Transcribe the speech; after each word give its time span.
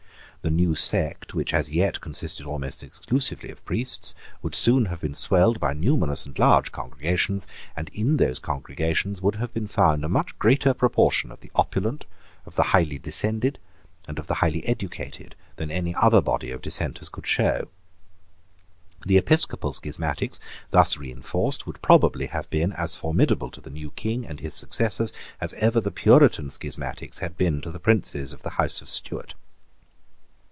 The 0.43 0.49
new 0.49 0.73
sect, 0.73 1.35
which 1.35 1.53
as 1.53 1.69
yet 1.69 2.01
consisted 2.01 2.47
almost 2.47 2.81
exclusively 2.81 3.51
of 3.51 3.63
priests, 3.63 4.15
would 4.41 4.55
soon 4.55 4.85
have 4.85 5.01
been 5.01 5.13
swelled 5.13 5.59
by 5.59 5.73
numerous 5.73 6.25
and 6.25 6.33
large 6.39 6.71
congregations; 6.71 7.45
and 7.75 7.89
in 7.89 8.17
those 8.17 8.39
congregations 8.39 9.21
would 9.21 9.35
have 9.35 9.53
been 9.53 9.67
found 9.67 10.03
a 10.03 10.09
much 10.09 10.39
greater 10.39 10.73
proportion 10.73 11.29
of 11.31 11.41
the 11.41 11.51
opulent, 11.53 12.05
of 12.47 12.55
the 12.55 12.63
highly 12.73 12.97
descended, 12.97 13.59
and 14.07 14.17
of 14.17 14.25
the 14.25 14.33
highly 14.33 14.65
educated, 14.65 15.35
than 15.57 15.69
any 15.69 15.93
other 15.93 16.21
body 16.23 16.49
of 16.49 16.63
dissenters 16.63 17.09
could 17.09 17.27
show. 17.27 17.67
The 19.05 19.17
Episcopal 19.19 19.73
schismatics, 19.73 20.39
thus 20.71 20.97
reinforced, 20.97 21.67
would 21.67 21.83
probably 21.83 22.25
have 22.25 22.49
been 22.49 22.73
as 22.73 22.95
formidable 22.95 23.51
to 23.51 23.61
the 23.61 23.69
new 23.69 23.91
King 23.91 24.25
and 24.25 24.39
his 24.39 24.55
successors 24.55 25.13
as 25.39 25.53
ever 25.53 25.79
the 25.79 25.91
Puritan 25.91 26.49
schismatics 26.49 27.19
had 27.19 27.37
been 27.37 27.61
to 27.61 27.69
the 27.69 27.79
princes 27.79 28.33
of 28.33 28.41
the 28.41 28.49
House 28.57 28.81
of 28.81 28.89
Stuart. 28.89 29.35